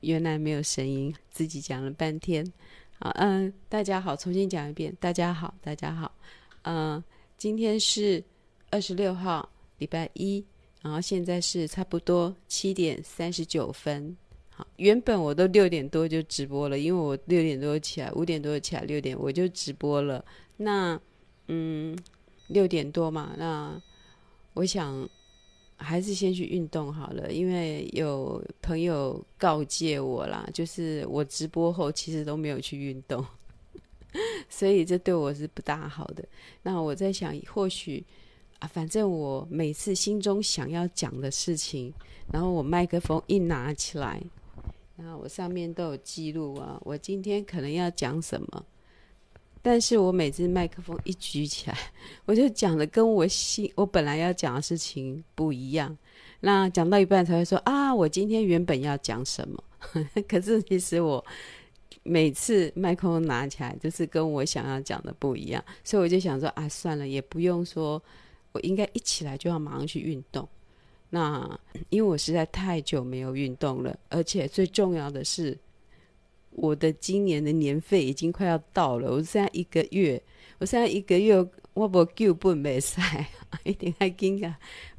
[0.00, 2.44] 原来没有声音，自己讲了半天。
[2.98, 4.94] 好，嗯，大家好，重新讲一遍。
[4.98, 6.10] 大家好，大家好，
[6.62, 7.02] 嗯，
[7.36, 8.22] 今天是
[8.70, 9.48] 二十六号，
[9.78, 10.44] 礼拜一，
[10.80, 14.16] 然后现在是差不多七点三十九分。
[14.48, 20.24] 好，原本我都六点多就直播了，因为我六点多起来，五点多起来，六点我就直播了。
[20.56, 20.98] 那，
[21.48, 21.98] 嗯，
[22.48, 23.80] 六点多嘛，那
[24.54, 25.08] 我想。
[25.82, 33.24] 还是先去运动好了，因为有朋友告诫我啦，就是我直播后其实都没有去运动，
[34.48, 36.22] 所以这对我是不大好的。
[36.62, 38.04] 那我在想，或许
[38.58, 41.92] 啊，反正我每次心中想要讲的事情，
[42.30, 44.22] 然后我麦克风一拿起来，
[44.96, 48.66] 然后我上面都有记录啊，我今天可能要讲什么。
[49.62, 51.76] 但是我每次麦克风一举起来，
[52.24, 55.96] 我就讲的跟我心我本来要讲的事情不一样。
[56.40, 59.62] 那讲到一半才会说啊，我今天原本要讲什么？
[60.26, 61.22] 可是其实我
[62.02, 65.62] 每次麦克风拿起来，就是跟我想要讲的不一样。
[65.84, 68.02] 所以我就想说啊，算了，也不用说，
[68.52, 70.48] 我应该一起来就要马上去运动。
[71.10, 75.58] 那因为我实在太久没有运动了，而且最重要的是。
[76.50, 80.20] 我的今年的年费已经快要到了，我现在一个月，
[80.58, 81.34] 我现在一个月
[81.72, 83.26] 我不够不没赛，
[83.64, 84.52] 一定要紧个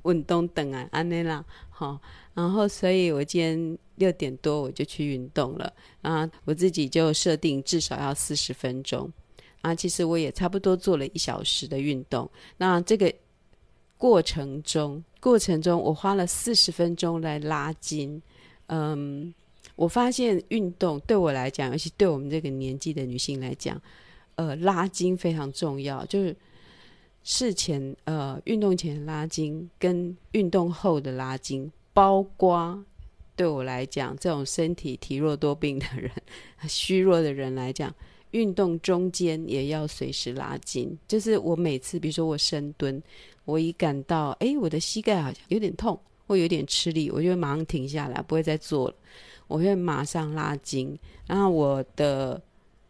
[0.05, 1.99] 运动等啊，安尼啦，好，
[2.33, 5.71] 然后所以我今天六点多我就去运动了
[6.01, 9.11] 啊，我自己就设定至少要四十分钟
[9.61, 13.13] 啊，其实我也差不多做了一小时的运动，那这个
[13.97, 18.21] 过程中过程中我花了四十分钟来拉筋，
[18.67, 19.33] 嗯。
[19.81, 23.81] 我发现运动对我来讲，尤其对我们这个年纪的女性来讲，
[24.35, 26.05] 呃，拉筋非常重要。
[26.05, 26.37] 就是
[27.23, 32.79] 事前呃运动前拉筋跟运动后的拉筋，包括
[33.35, 36.11] 对我来讲这种身体体弱多病的人、
[36.69, 37.91] 虚弱的人来讲，
[38.29, 40.95] 运动中间也要随时拉筋。
[41.07, 43.01] 就是我每次，比如说我深蹲，
[43.45, 48.95] 我一感到哎我的膝盖好像有点痛，或有点吃力，我就会马上停下来，不会再做了。
[49.47, 50.97] 我会马上拉筋，
[51.27, 52.41] 然后我的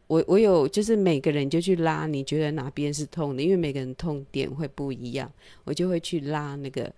[0.07, 3.41] 我我有就是每个人就去拉，你觉得哪边是痛的？
[3.41, 5.31] 因为每个人痛点会不一样，
[5.63, 6.94] 我就会去拉那个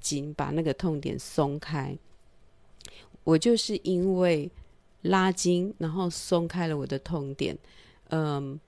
[0.00, 1.96] 筋，把那个痛点松开。
[3.24, 4.50] 我就是因为
[5.02, 7.56] 拉筋，然后松开了我的痛点。
[8.10, 8.60] 嗯，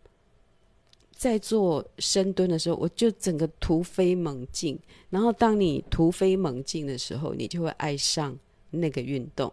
[1.12, 4.78] 在做深蹲的时候，我就整个突飞猛进。
[5.10, 8.36] 然后当你突飞猛进的时候，你就会爱上
[8.70, 9.52] 那个运动。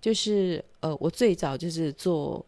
[0.00, 2.44] 就是呃，我最早就是做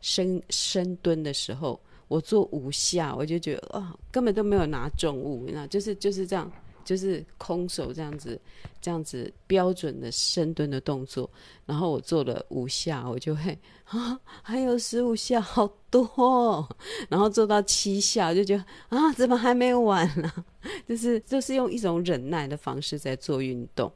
[0.00, 6.52] 深深蹲的时候，我做五下，我就觉得啊、根本都没有拿重物，那就是就是这样，
[6.84, 8.38] 就是空手这样子，
[8.82, 11.28] 这样子标准的深蹲的动作。
[11.64, 16.68] 然后我做了五下，我就会啊，还有十五下，好多、
[17.08, 20.30] 然后做到七下，就觉得啊，怎么还没完呢？
[20.86, 23.90] 就是就是用一种忍耐的方式在做运动。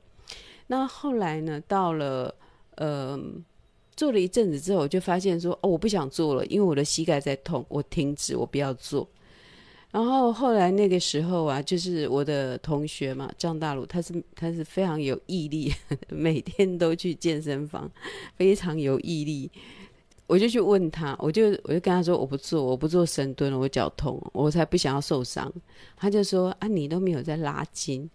[0.69, 2.35] 那后来呢，到了。
[2.81, 3.45] 嗯，
[3.97, 9.09] 做了一阵子之后，我就发现说，哦，我不想做了，因为我的膝盖在痛，我停止，我不要做。
[9.91, 15.73] 然后后来那个时候啊，就是我的同学嘛，张大鲁，他是他是非常有毅力，
[16.09, 17.91] 每天都去健身房，
[18.37, 19.51] 非常有毅力。
[20.27, 25.51] 我就去问他，我就我就跟他说，我不做，我不做深蹲了，我脚痛，我才不想要受伤。
[25.97, 28.09] 他就说啊，你都没有在拉筋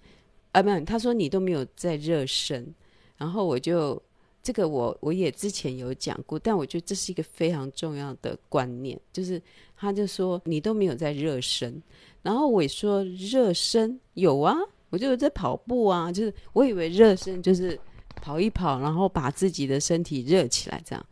[0.52, 2.74] 啊，不，他说你都没有在热身。
[3.18, 4.02] 然后我就。
[4.44, 9.42] 这个我我也之前有讲过，但我觉得这是一个非常重要的观念，就是
[9.78, 11.82] 他就说你都没有在热身，
[12.22, 14.54] 然后我也说热身有啊，
[14.90, 17.80] 我就在跑步啊，就是我以为热身就是
[18.18, 21.06] 跑一跑，然后把自己的身体热起来，这样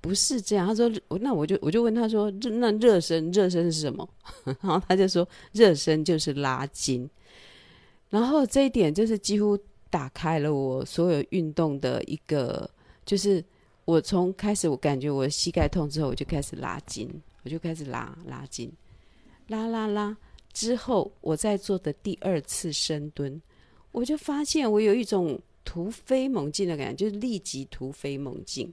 [0.00, 0.66] 不是这样。
[0.66, 4.08] 他说那我就我就问他说那热身热身是什么？
[4.44, 7.08] 然后他就说热身就是拉筋，
[8.10, 9.56] 然后这一点就是几乎。
[9.92, 12.68] 打开了我所有运动的一个，
[13.04, 13.44] 就是
[13.84, 17.06] 我从开始我感觉我膝盖痛之后，我就开始拉筋，
[17.42, 18.72] 我就开始拉拉筋，
[19.48, 20.16] 拉拉拉。
[20.54, 23.38] 之后我在做的第二次深蹲，
[23.90, 28.72] 我就发现我有一种突飞猛进的感觉，就是立即突飞猛进。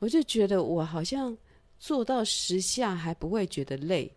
[0.00, 1.38] 我就觉得我好像
[1.78, 4.12] 做到十下还不会觉得累，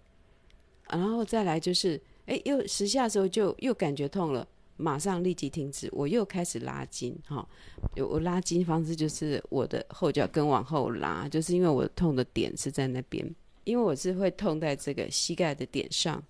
[0.89, 4.47] 然后再来就是，哎，又十下的时候就又感觉痛了。
[4.77, 7.47] 马上立即停止，我又开始拉筋，哈，
[7.95, 13.25] 我拉筋方式就是我的后脚跟往后拉，就是因为我痛的点是在那边，
[13.63, 16.21] 因为我是会痛在这个膝盖的点上，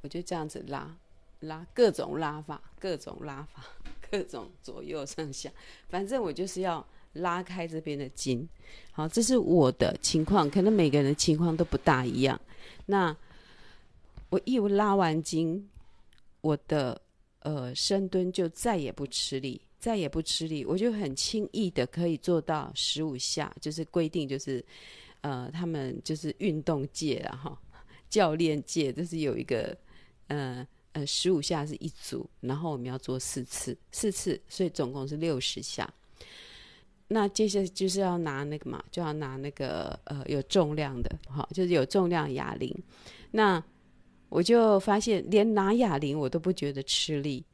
[0.00, 0.96] 我就这样子拉，
[1.40, 3.62] 拉各种拉法，各种拉法，
[4.10, 5.50] 各种左右上下，
[5.88, 8.48] 反正我就是要拉开这边的筋。
[8.92, 12.40] 好，这是我的情况，可能每个人的情况都不大一样。
[12.86, 13.14] 那
[14.30, 15.68] 我一拉完筋，
[16.46, 17.00] 我的
[17.40, 24.64] 呃深蹲就再也不吃力，再也不吃力，我就很轻易的可以做到十五下，就是规定，就是
[25.22, 27.60] 呃他们就是运动界啊哈，
[28.08, 29.76] 教练界就是有一个
[30.28, 30.66] 呃。
[30.96, 35.86] 呃，十五下是一组，然后我们要做四次，四次，所以总共是六十下。
[37.08, 42.74] 那接下来就是要拿那个嘛，就要拿那个呃有重量的，哈，就是有重量哑铃。
[43.32, 43.62] 那
[44.28, 47.44] 我就发现，连拿哑铃我都不觉得吃力，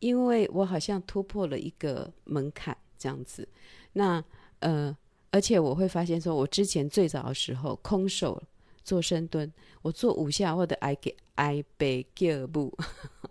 [0.00, 3.48] 因为我好像突破了一个门槛，这样子。
[3.92, 4.22] 那
[4.60, 4.96] 呃，
[5.30, 8.42] 而且我会发现，说我之前最早的时候空手
[8.84, 9.52] 做深蹲，
[9.82, 11.14] 我做五下或者挨给。
[11.36, 12.70] 挨背脚步，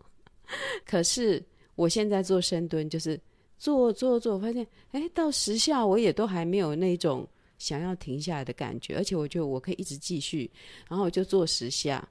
[0.83, 1.41] 可是
[1.75, 3.17] 我现在做深蹲，就是
[3.59, 7.25] 做做做，发现哎，到十下我也都还没有那种
[7.59, 10.49] 想要停下来的感觉，而且我觉得我可以一直继续，
[10.89, 12.05] 然后我就做十下、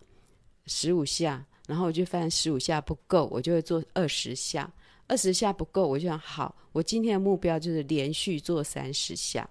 [0.67, 4.73] 十五下，然后我就发现十五下不够，我就会做二十下，
[5.07, 9.49] 二十下不够，我就想好，我今天的目标就是连续做三十下，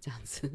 [0.00, 0.50] 这样子，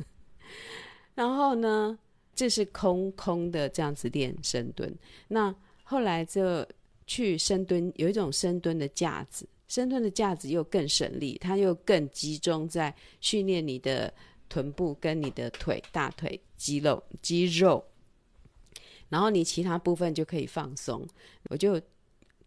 [1.15, 1.97] 然后呢，
[2.35, 4.93] 这是空空的这样子练深蹲，
[5.27, 6.67] 那后来就
[7.05, 14.13] 去深蹲，有一种深蹲的架子，深蹲的架子又更省力，它又更集中在训练你的
[14.49, 17.83] 臀部跟你的腿、大腿肌肉、肌肉，
[19.09, 21.07] 然后你其他部分就可以放松。
[21.49, 21.79] 我就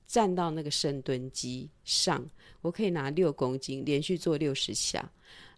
[0.06, 2.24] 站到那个深蹲机上，
[2.60, 5.10] 我可以拿六公斤，连续做六十下。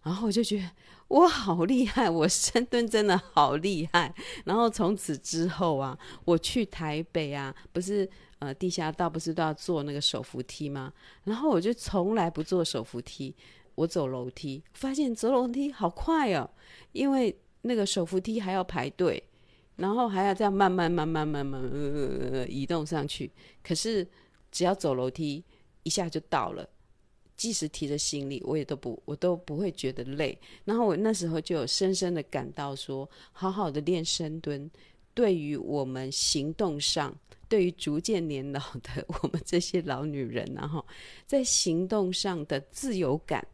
[0.03, 0.69] 然后我就觉得
[1.07, 4.13] 我好厉害，我深蹲真的好厉害。
[4.43, 8.07] 然后从此之后啊，我去台北啊，不是
[8.39, 10.91] 呃地下道不是都要坐那个手扶梯吗？
[11.23, 13.33] 然后我就从来不坐手扶梯，
[13.75, 16.49] 我走楼梯，发现走楼梯好快哦，
[16.91, 19.23] 因为那个手扶梯还要排队，
[19.75, 23.31] 然后还要这样慢慢慢慢慢慢呃移动上去。
[23.63, 24.07] 可是
[24.51, 25.43] 只要走楼梯，
[25.83, 26.67] 一下就到了。
[27.35, 30.39] 即使提着行李，我也都不，我都不会觉得累。
[30.63, 34.69] 然后我那时候就有深深的感到说，好好的练深蹲，
[35.15, 37.13] 对于我们行动上，
[37.49, 40.85] 对于逐渐年老的我们这些老女人，然后
[41.25, 43.45] 在行动上的自由感，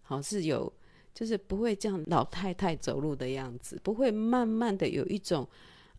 [0.00, 0.72] 好自由，
[1.16, 5.48] 就是不会这样老太太走路的样子，不会慢慢的有一种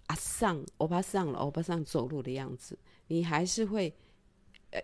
[0.05, 2.77] 阿上欧巴上了欧巴上走路的样子，
[3.07, 3.91] 你还是会。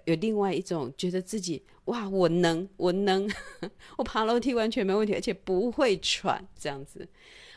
[0.06, 3.30] 有另外一种觉得自己哇，我能，我能，
[3.98, 7.06] 我爬楼梯完全没问题，而且不会喘，这样子。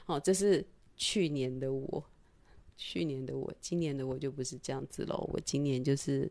[0.07, 2.05] 哦，这是去年的我，
[2.77, 5.17] 去年的我，今年的我就不是这样子了。
[5.33, 6.31] 我今年就是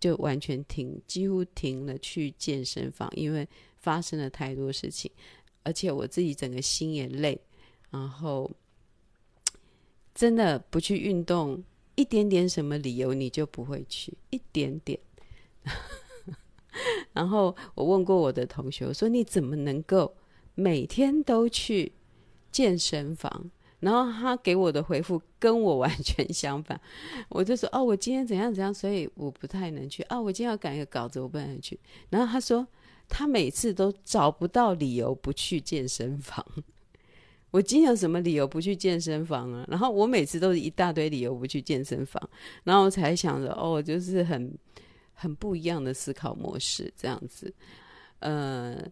[0.00, 3.48] 就完全停，几乎停了去健身房，因为
[3.78, 5.08] 发生了太多事情，
[5.62, 7.40] 而且我自己整个心也累，
[7.90, 8.50] 然后
[10.14, 11.62] 真的不去运动，
[11.94, 14.98] 一点点什么理由你就不会去，一点点。
[17.12, 20.16] 然后我问过我的同学，我说你怎么能够
[20.54, 21.92] 每天都去
[22.50, 23.50] 健身房？
[23.80, 26.78] 然后他给我的回复跟我完全相反。
[27.30, 30.02] 我就说哦，我今天怎样怎样，所以我不太能去。
[30.10, 31.80] 哦，我今天要赶一个稿子，我不能去。
[32.10, 32.66] 然后他说
[33.10, 36.42] 他每次都找不到理由不去健身房。
[37.50, 39.66] 我今天有什么理由不去健身房啊？
[39.68, 42.30] 然后我每次都是一大堆理由不去健身房，
[42.64, 44.56] 然后我才想着哦，就是很。
[45.22, 47.52] 很不一样的思考模式，这样子，
[48.20, 48.82] 呃，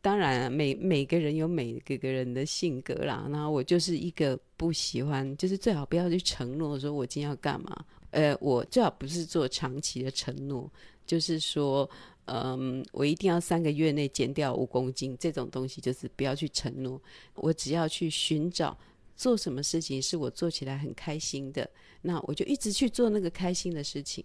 [0.00, 3.28] 当然，每每个人有每个个人的性格啦。
[3.30, 7.84] 然后我就是一个不喜欢，就是最好不要去承诺说我今天要干嘛。
[8.12, 10.72] 呃，我最好不是做长期的承诺，
[11.04, 11.86] 就是说，
[12.26, 17.00] 嗯、我一定要三个月内减掉五公斤这种东西，就是不要去承诺。
[17.34, 18.76] 我只要去寻找
[19.16, 21.68] 做什么事情是我做起来很开心的，
[22.02, 24.24] 那我就一直去做那个开心的事情。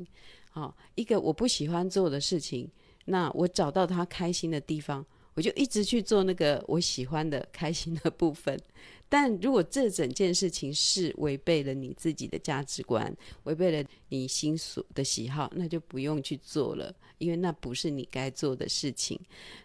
[0.51, 2.69] 好，一个我不喜欢做的事情，
[3.05, 8.59] 那我找到他开心的地方，我就一直去做那个我喜欢的开心的部分。
[9.09, 13.11] 但如果这整件事情是违背了你自己的价值观，
[13.43, 19.19] 违背了你心所的喜好，那就不用去做了，因为那不是你该做的事情。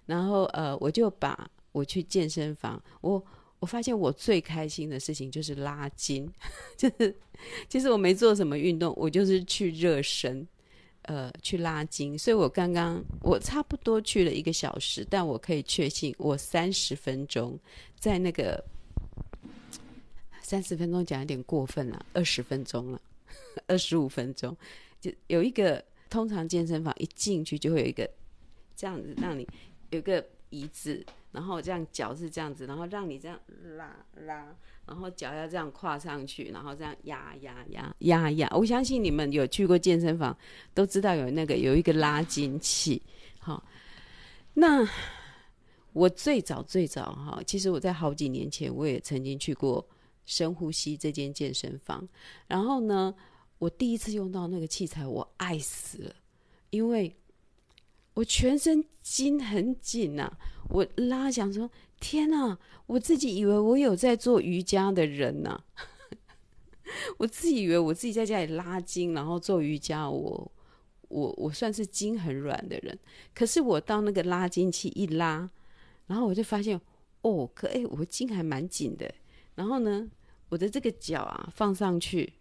[0.07, 3.23] 然后呃，我就把我去健身房，我
[3.59, 6.27] 我发现我最开心的事情就是拉筋，
[6.77, 7.15] 就是
[7.69, 10.49] 其实我没做什么运动，我就是去热身。
[11.07, 17.59] 呃，去拉筋，所以我刚刚我差不多去了一个小时，但我可以确信，我三十分钟
[17.95, 18.65] 在那个
[20.45, 23.01] 三十分钟讲有点过分了，二十分钟了，
[23.67, 24.55] 二十五分钟
[25.01, 28.09] 就有一个，通常健身房一进去就会有一个
[28.77, 29.49] 这样子让你
[29.89, 33.41] 有一个椅子，然后这样脚是这样子，然后让你这样
[33.77, 33.97] 拉
[34.27, 34.55] 拉，
[34.87, 38.49] 然后脚要这样跨上去，然后这样压压压压压。
[38.53, 40.37] 我相信你们有去过健身房，
[40.75, 43.03] 都知道有那个有一个拉筋器。
[43.39, 43.65] 好，
[44.53, 44.87] 那
[45.95, 49.85] 我最早最早哈，其实我在好几年前我也曾经去过
[50.27, 52.09] 深呼吸这间健身房，
[52.47, 53.15] 然后呢，
[53.59, 56.15] 我第一次用到那个器材，我爱死了，
[56.71, 57.17] 因为。
[58.17, 60.33] 我全身筋很紧呐、
[60.69, 65.65] 我拉想说，天呐，我自己以为我有在做瑜伽的人呐、啊，
[67.19, 70.53] 我自己以为我自己在家里拉筋，然后做瑜伽，我
[71.09, 72.97] 我我算是筋很软的人。
[73.35, 75.51] 可是我到那个拉筋器一拉，
[76.07, 76.81] 然后我就发现，
[77.23, 79.13] 哦，可哎，我筋还蛮紧的。
[79.55, 80.11] 然后呢，
[80.49, 82.33] 我的这个脚啊放上去，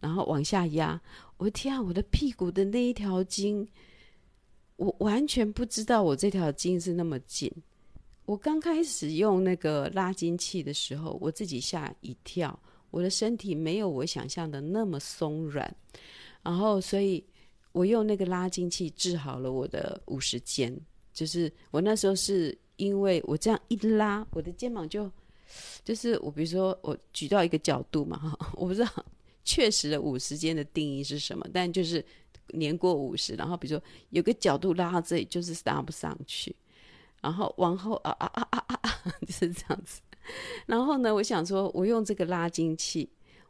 [0.00, 1.00] 然后往下压，
[1.36, 3.66] 我的天啊，我的屁股的那一条筋。
[4.76, 7.52] 我完全不知道我这条筋是那么紧。
[8.26, 12.56] 我刚开始用那个拉筋器的时候，我自己吓一跳。
[12.90, 15.76] 我的身体没有我想象的那么松软，
[16.44, 17.24] 然后所以
[17.72, 20.74] 我用那个拉筋器治好了我的五十肩。
[21.12, 25.10] 就是我那时候是因为我这样一拉，我的肩膀就
[25.84, 29.06] 就是我比如说我举到一个角度嘛哈， 我不知道
[29.44, 32.04] 确实的五十肩的定义是什么，但就是。
[32.54, 36.56] 年过五十，然后比如说有个角度拉到这里，就是拉不上去，
[37.20, 38.90] 然后往后啊啊啊啊啊啊，
[39.20, 40.00] 就是这样子。
[40.64, 43.06] 然后呢，我想说，我用这个拉筋器，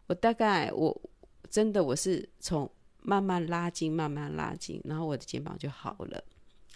[0.08, 1.00] 我大概我
[1.48, 2.68] 真的我是从
[3.00, 6.20] 慢慢拉筋，慢慢拉筋，然后我的肩膀就好了。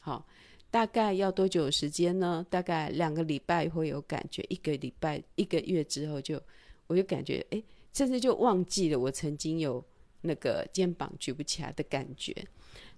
[0.00, 0.24] 好，
[0.72, 2.44] 大概要多久时间呢？
[2.50, 6.42] 大概两个礼拜会有感觉，一个礼拜一个月之后就
[6.88, 7.62] 我就感觉哎，
[7.92, 9.84] 甚至就忘记了我曾经有。
[10.24, 12.32] 那个肩膀举不起来的感觉，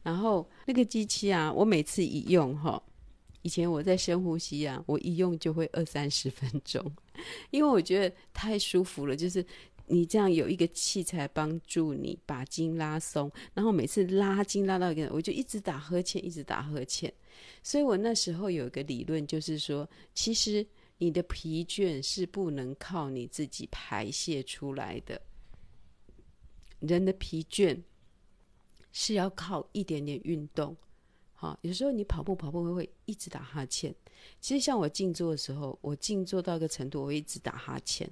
[0.02, 2.82] 然后那个机器啊，我每次一用哈，
[3.40, 6.84] 以前我在深呼吸啊，我一用就会二三十分钟，
[7.50, 9.42] 因为我觉得太舒服了，就是
[9.86, 17.12] 你这样有一个器材帮助你把筋拉松，然后每次拉筋拉到一个，我就一直打呵欠，一直打呵欠，
[17.62, 20.66] 所以我那时候有一个理论，就是说，其实
[20.98, 25.20] 你的疲倦是不能靠你自己排泄出来的。
[26.80, 27.78] 人的疲倦
[28.92, 30.76] 是要靠一点点运动，
[31.34, 33.94] 好，有时候你跑步跑步会会一直打哈欠。
[34.40, 38.10] 其实像我静坐的时候，我静坐到一个程度，我一直打哈欠。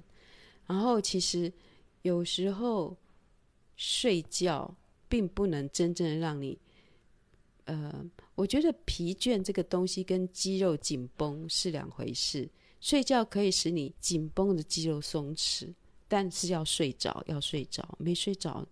[0.73, 1.53] 然后其实
[2.01, 2.97] 有时候
[3.75, 4.75] 睡觉
[5.07, 6.57] 并不能真正让你，
[7.65, 8.03] 呃，
[8.33, 12.49] 我觉得疲倦这个东西跟肌肉紧绷是两回事。
[12.81, 15.71] 睡觉可以使你紧绷的肌肉松弛。
[16.07, 18.67] 但是要睡着，要睡着，没睡着，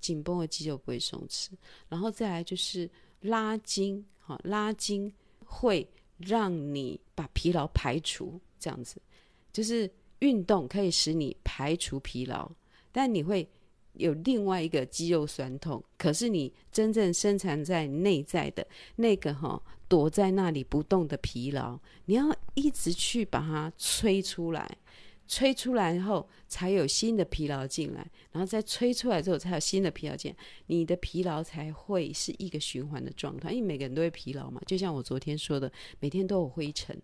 [0.00, 1.50] 紧绷的肌肉不会松弛。
[1.88, 5.12] 然后再来就是拉筋，好，拉筋
[5.44, 9.00] 会让你把疲劳排除，这样子，
[9.52, 9.88] 就是
[10.22, 12.48] 运动可以使你排除疲劳，
[12.92, 13.48] 但你会
[13.94, 15.82] 有另外一个肌肉酸痛。
[15.98, 18.64] 可是你真正深藏在内在的
[18.96, 24.78] 那个哈，躲在那里不动的疲劳，你要一直去把它吹出来。
[25.28, 30.36] 吹出来后，才有新的疲劳进来，然后再吹出来之后，才有新的疲劳进来，
[30.66, 33.50] 你的疲劳才会是一个循环的状态。
[33.50, 37.00] 因为每个人都会疲劳嘛，就像我昨天说的，每天都有灰尘，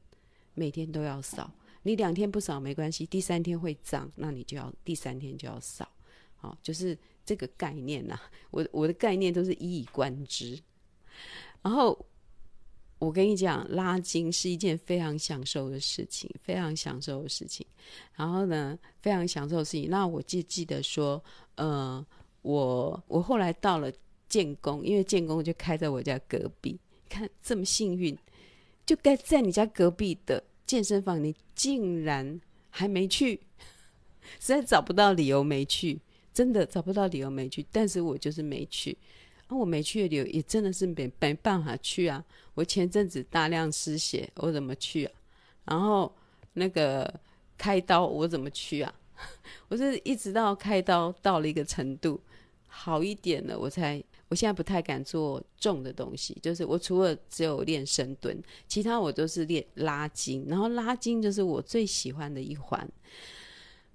[0.53, 1.51] 每天都要扫。
[1.89, 5.89] 你两天不扫没关系，第三天会脏，那你就要第三天就要扫。
[6.37, 8.21] 好，就是这个概念呐。
[8.51, 10.59] 我我的概念都是一以贯之，
[11.63, 11.99] 然后。
[13.01, 17.65] 我跟你讲，拉筋是一件非常享受的事情，非常享受的事情。
[18.17, 19.89] 然后呢，非常享受的事情。
[19.89, 21.23] 那我记记得说，
[21.55, 22.05] 呃，
[22.43, 23.89] 我我后来到了
[24.29, 26.77] 建工，因为建工就开在我家隔壁。
[27.09, 28.19] 看这么幸运，
[28.85, 33.41] 就该在你家隔壁的健身房，你竟然还没去，
[34.39, 35.99] 实在找不到理由没去，
[36.33, 37.67] 真的找不到理由没去。
[37.73, 38.97] 但是我就是没去。
[39.49, 42.23] 啊、我没去的理由也真的是没没办法去啊！
[42.53, 45.13] 我前阵子大量失血，我怎么去啊？
[45.65, 46.15] 然后
[46.53, 47.13] 那个
[47.57, 48.95] 开刀，我怎么去啊？
[49.69, 52.21] 我是一直到开刀到了一个程度
[52.67, 62.89] 好一点了，我才我现在不太敢做重的东西，就是我除了只有练深蹲，其他我都是练拉筋，然后拉筋就是我最喜欢的一环。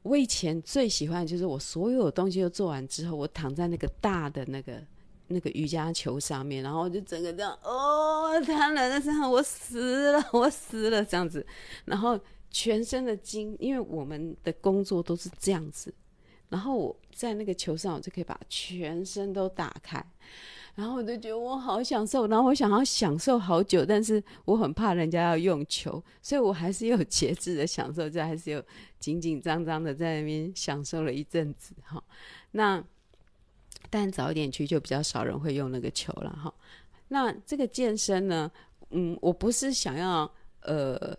[0.01, 4.81] 我以前最喜欢的就是我所有东西都做完之后，我躺在那个大的那个。
[5.27, 11.43] 那个瑜伽球上面，然后我就整个这样，哦，瘫软在上，我死了，我死了这样子，
[11.85, 12.19] 然后
[12.51, 15.91] 全身的筋，因为我们的工作都是这样子，
[16.49, 20.05] 然后我在那个球上，我就可以把全身都打开，
[20.75, 28.63] 然后我就觉得我好享受，然后我想要享受好久，但是我很怕人家要用球，所以我还是有节制的享受，就还是有
[28.99, 32.03] 紧紧张张的在那边享受了一阵子哈。
[32.51, 32.83] 那
[33.89, 36.53] 但早一点去就比较少人会用那个球了哈。
[37.09, 38.51] 那这个健身呢，
[38.89, 41.17] 嗯，我不是想要呃。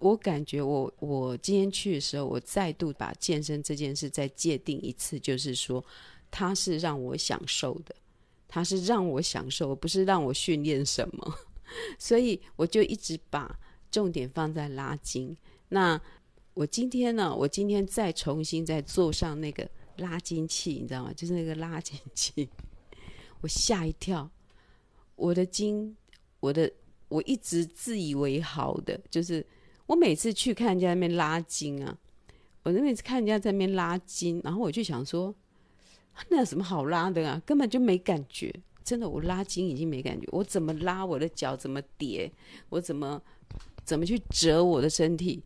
[0.00, 5.84] 我感觉我我今天去的时候，我再度把健身这件事再界定一次，就是说，
[6.30, 7.94] 它是让我享受的，
[8.50, 11.34] 它是让我享受，不是让我训练什么。
[11.98, 13.58] 所以我就一直把
[13.90, 15.34] 重点放在拉筋。
[15.68, 15.98] 那
[16.52, 19.66] 我今天呢，我今天再重新再坐上那个
[19.96, 21.12] 拉筋器，你知道吗？
[21.14, 22.48] 就是那个拉筋器，
[23.40, 24.28] 我吓一跳，
[25.14, 25.96] 我的筋，
[26.40, 26.70] 我的
[27.08, 29.46] 我一直自以为好的就是。
[29.86, 31.98] 我每次去看人家那边拉筋啊，
[32.62, 35.34] 我那每次看人家在那边拉筋，然后我就想说，
[36.28, 37.40] 那有什么好拉的啊？
[37.44, 40.26] 根本就没感觉，真的，我拉筋已经没感觉。
[40.32, 42.30] 我怎么拉我的脚，怎么叠，
[42.68, 43.20] 我怎么
[43.84, 45.42] 怎么去折我的身体，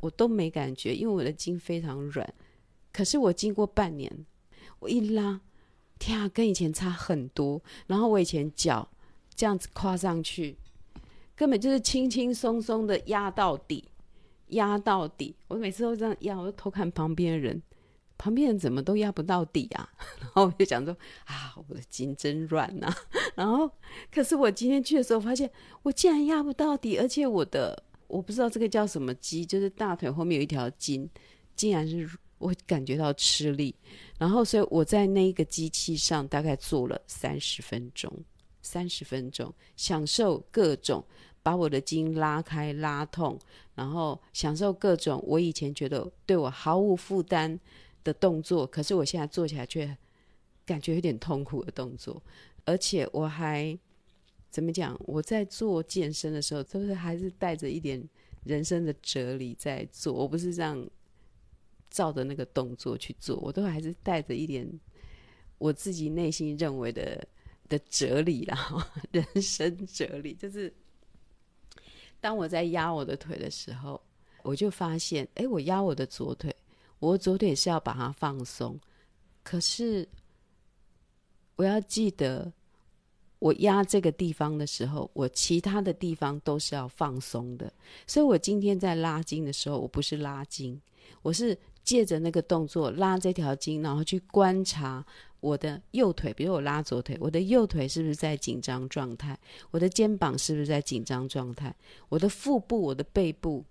[0.00, 2.34] 我都没感觉，因为我的筋非常软。
[2.92, 4.10] 可是我经过半年，
[4.78, 5.40] 我一拉，
[5.98, 7.62] 天啊，跟以前差很多。
[7.86, 8.88] 然后我以前脚
[9.34, 10.56] 这样子跨上去。
[11.34, 13.84] 根本就是轻轻松松的压到底，
[14.48, 15.36] 压到底。
[15.48, 17.62] 我每次都这样压，我就偷看旁边的人，
[18.18, 19.88] 旁边人怎么都压不到底啊？
[20.20, 22.96] 然后我就想说啊，我的筋真软呐、啊。
[23.36, 23.70] 然后，
[24.12, 25.50] 可是我今天去的时候，发现
[25.82, 31.08] 我竟然压不到底，而且我的我不知道这个叫什么肌，就是大腿后面有一条筋，
[31.54, 32.08] 竟然是
[32.38, 33.74] 我感觉到吃力。
[34.18, 38.12] 然后，所以我在那个机器上大概做了三十分钟。
[38.62, 41.04] 三十分钟，享受各种
[41.40, 43.38] 把我的筋拉开、拉痛，
[43.76, 47.60] 然后享受各种我以前觉得对我毫无负担
[48.06, 49.96] 的动作，可是我现在做起来却
[50.64, 52.22] 感觉有点痛苦的动作。
[52.64, 53.76] 而且我还
[54.50, 54.96] 怎么讲？
[55.00, 58.02] 我在做健身的时候，是不是还是带着一点
[58.44, 60.12] 人生的哲理在做？
[60.12, 60.88] 我不是这样
[61.90, 64.66] 照着那个动作去做，我都还是带着一点
[65.58, 67.26] 我自己内心认为的。
[67.68, 70.72] 的哲理啦， 人生哲理就是，
[72.20, 74.00] 当我在压我的腿的时候，
[74.44, 76.54] 我就发现，哎，我压我的左腿，
[77.06, 78.78] 我左腿是要把它放松，
[79.42, 80.08] 可是
[81.56, 82.52] 我要记得，
[83.38, 87.72] 我压这个地方的时候，我其他的地方都是要放松的。
[88.06, 90.80] 所以我今天在拉筋的时候，我不是拉筋，
[91.22, 95.04] 我是借着那个动作拉这条筋，然后去观察。
[95.40, 99.38] 我的右腿，比如我拉左腿，我的右腿是不是在紧张状态？
[99.70, 101.72] 我的肩膀是不是在紧张状态？
[102.08, 103.64] 我的腹部、我的背部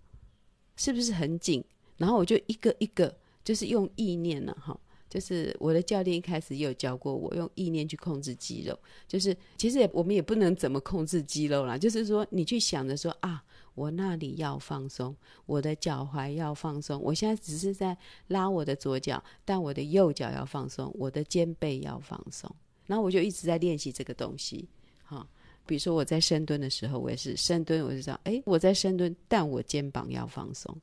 [0.78, 1.62] 是不是很紧？
[1.98, 3.14] 然后我就一个一个，
[3.46, 4.78] 就是用意念了哈。
[5.08, 8.78] 就是我的教练一开始也有教过我，用意念去控制肌肉。
[9.08, 13.42] 就是其实也我们也不能怎么控制肌肉啦，就是说你去想着说啊。
[13.76, 15.14] 我那里要放松，
[15.46, 16.98] 我的脚踝要放松。
[17.02, 22.50] 我现在只是在拉我的左脚，但我的右脚要放松，我的肩背要放松。
[22.86, 24.66] 然后我就一直在练习这个东西。
[25.04, 25.28] 哈，
[25.66, 30.74] 比如说我在深蹲的时候，我也是深蹲，我就知道，哎，我在深蹲，但我肩膀要放松。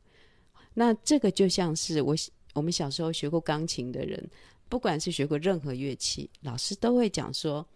[0.75, 2.15] 那这个就像是我
[2.53, 4.23] 我们小时候学过钢琴的人，
[4.69, 7.67] 不管是学过任何乐器，老师都会讲说，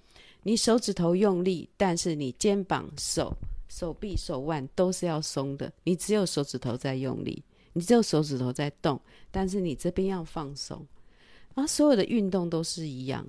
[0.42, 3.36] 你手指头用力，但是你肩膀、手。
[3.68, 10.86] 手臂、手腕都是要松的，你只有手指头在用力，你只有手指头在动，但是你这边要放松。
[11.54, 13.26] 啊，所有的运动都是一样，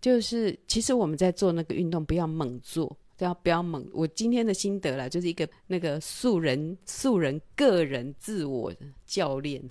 [0.00, 3.86] 就是其实我们在做那个运动，不要猛做，要不要猛。
[3.92, 8.72] 我今天的心得啦，就是一个那个素人、素人个人自我
[9.04, 9.62] 教练，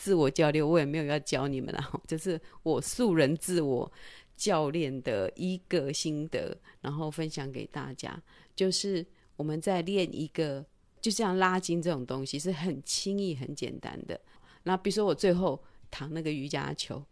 [0.00, 3.90] 自我教练，我也没有要教你们啦， 就是我素人自我
[4.36, 8.22] 教练的一个心得，然后分享给大家，
[8.56, 9.06] 就是。
[9.36, 10.62] 我们在练一个，
[11.00, 14.20] 就像拉筋这种东西，是很轻易、很简单的。
[14.64, 15.58] 那比如说，我最后
[15.90, 17.02] 躺那个瑜伽球，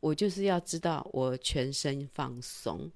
[0.00, 2.92] 我就是要知道我全身放松，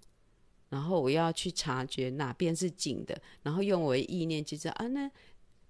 [0.69, 5.11] 然后我要去察觉哪边是紧的，然后用我的意念去知道啊，那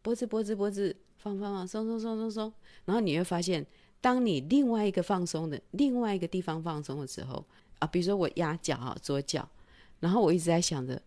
[0.02, 2.52] 脖子、脖子、脖子放放放松松松松松。
[2.84, 3.64] 然后你会发现，
[4.00, 7.44] 当你另外一个放松的另外一个地方放松的时候
[7.78, 9.48] 啊，比如说我压脚啊，左脚，
[10.00, 11.00] 然后我一直在想着。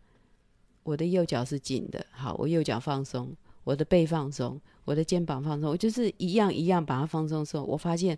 [0.83, 3.31] 我的右脚是紧的，好，我右脚放松，
[3.63, 8.17] 我的背放松，我的肩膀放松，我就是一样一样把它放松的时候，我发现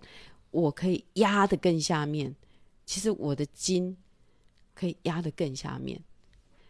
[0.52, 2.34] 我可以压得更下面。
[2.86, 3.98] 其实我的筋
[4.74, 6.02] 可以压得更下面，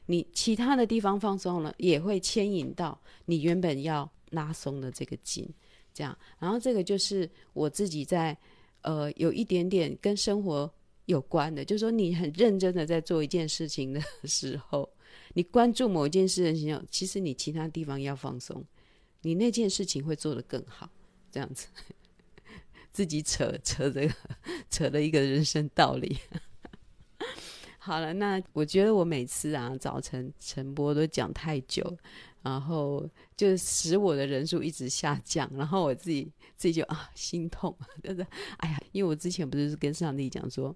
[0.08, 5.48] 你其他的地方放松了，也会牵引到你原本要拉松的这个筋，
[5.94, 6.18] 这样。
[6.40, 8.38] 然后这个就是我自己在
[8.82, 10.70] 呃有一点点跟生活
[11.06, 14.90] 有关的，就是说你很认真的在做一件事情的 时候，
[15.34, 18.64] 你关注某一件事情上，其实你其他地方要放松，
[19.22, 20.90] 你那件事情会做得更好。
[21.32, 21.68] 这样子，
[22.92, 24.14] 自己扯扯这个
[24.70, 26.18] 扯了一个人生道理。
[27.80, 31.98] 好了，那我觉得我每次啊早晨晨播都讲太久，
[32.42, 38.26] 然后就使我的人数一直下降，然后我自己自己就啊心痛，就是
[38.58, 40.76] 哎呀，因为我之前不是跟上帝讲说。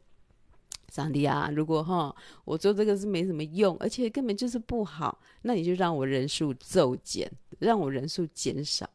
[0.92, 8.90] 上帝啊，如果哈我做这个是没什么用，而且根本就是不好，那你就让我人数骤减，让我人数减少。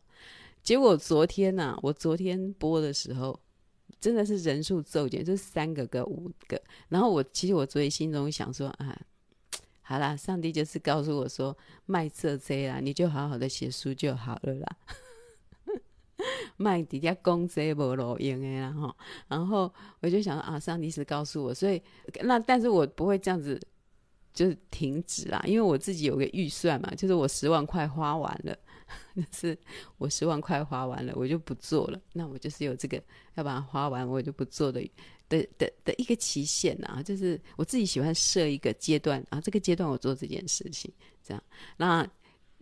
[0.62, 3.38] 结果昨天呐、啊，我昨天播的时候，
[4.00, 6.58] 真的是人数骤减，就三个个五个。
[6.88, 8.98] 然后我其实我昨天心中想说啊，
[9.90, 14.76] 好啦，上帝就是告诉我说，卖这些啦，你就好好的写书就好了啦。
[16.56, 21.82] 卖底下公贼不录音的啦哈，然后我就想啊，上帝是告诉我，所以
[22.22, 23.60] 那但是我不会这样子
[24.32, 28.56] 就是停止啊，因为我自己有个预算嘛，就是我十万块花完了，
[29.16, 29.58] 就是
[29.98, 32.00] 我十万块花完了，我就不做了。
[32.12, 33.02] 那我就是有这个
[33.34, 34.80] 要把它花完，我就不做的
[35.30, 40.92] 的的的一个期限啊，就是我自己喜欢设一个阶段啊，这个阶段我做这件事情，
[41.26, 41.42] 这样
[41.78, 42.06] 那。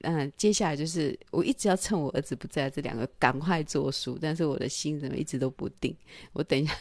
[0.02, 5.92] 嗯，接下来就是我一直要趁我儿子不在，这两个赶快做书，但是我的心怎么一直都不定。
[6.32, 6.72] 我等一下，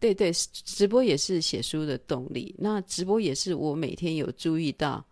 [0.00, 2.52] 对对，直播也是写书的动力。
[2.58, 5.06] 那直播也是我每天有注意到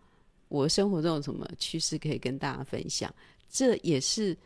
[0.48, 3.14] 我生活中有什么趋势可以跟大家分享。
[3.48, 4.36] 这也是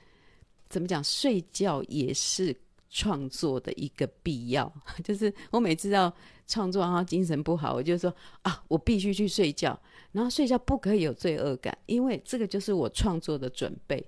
[0.68, 2.54] 怎么讲，睡觉也是
[2.92, 4.72] 创作的一个必要。
[5.02, 6.14] 就是我每次要
[6.46, 9.76] 创作，然后精神不好，我就说啊，我必须去睡觉。
[10.12, 14.06] 然后睡觉不可以有罪恶感，因为这个就是我创作的准备。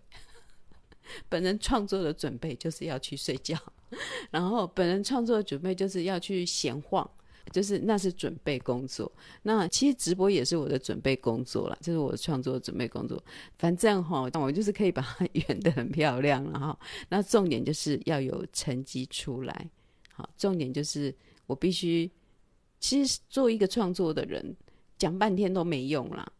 [1.28, 3.58] 本人创作的准备就是要去睡觉，
[4.30, 7.10] 然后本人创作的准备就是要去闲晃，
[7.50, 9.10] 就是那是准备工作。
[9.42, 13.22] 那其实直播也是我的准备工作了，就是我创作的准备工作。
[13.58, 16.78] 反正哈，我就是可以把它 圆得很漂亮，了哈
[17.08, 19.70] 那重点就是要有成绩出来。
[20.12, 21.14] 好，重点就是
[21.46, 22.10] 我必须，
[22.80, 24.56] 其实做一个创作的人。
[24.96, 26.32] 讲半天都没用啦，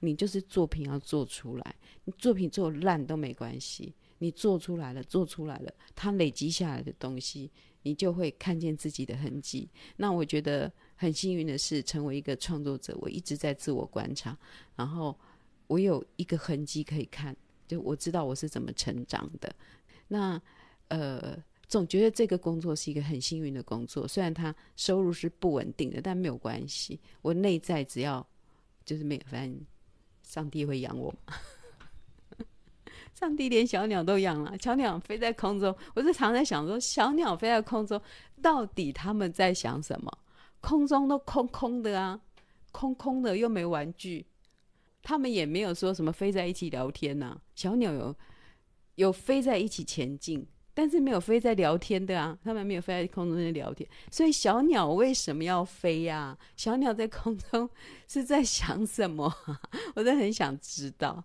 [0.00, 7.50] 你就是作品要做出来，你作品做烂都没关系，你做出来了，做出来了，它累积下来的东西，
[7.82, 9.68] 你就会看见自己的痕迹。
[9.96, 14.36] 那我觉得很幸运的是，成为一个创作者，我一直在自我观察，
[14.76, 15.16] 然后
[15.66, 19.54] 我有一个痕迹可以看，就我知道我是怎么成长的。
[20.08, 20.40] 那
[20.88, 21.42] 呃。
[21.68, 27.00] 总觉得这个工作是一个很幸运的工作，虽然它收入是不稳定的，但没有关系。
[27.22, 28.26] 我内在只要
[28.84, 29.58] 就是没有，反正
[30.22, 31.14] 上帝会养我。
[33.14, 38.00] 上帝连小鸟都养了，小鸟飞在空中，我就常在想说，小鸟飞在空中，
[38.40, 40.18] 到底他们在想什么？
[40.60, 42.20] 空中都空空的啊，
[42.70, 44.26] 空空的又没玩具，
[45.02, 47.38] 他们也没有说什么飞在一起聊天呐、啊。
[47.54, 48.16] 小鸟有
[48.96, 50.46] 有飞在一起前进。
[50.74, 56.38] 但是没有飞在聊天的啊，他们没有飞在空中在聊天，所以小鸟为什么要飞呀、啊？
[56.56, 57.68] 小鸟在空中
[58.08, 59.30] 是在想什么？
[59.94, 61.22] 我都很想知道。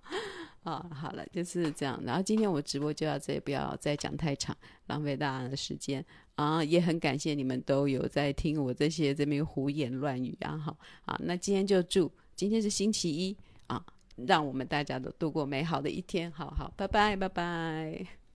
[0.68, 1.98] 啊，好了，就是这样。
[2.04, 4.54] 然后今天我直播就到这里，不要再讲太长，
[4.88, 6.04] 浪费大家的时间
[6.36, 6.62] 啊。
[6.62, 10.58] 也很感谢你们都有在听我这些这边胡言乱语啊。
[10.58, 13.82] 好，啊，那今天就祝今天是星期一啊，
[14.18, 16.30] 让我们大家都度过美好的一天。
[16.34, 18.27] 好好，拜拜，拜拜。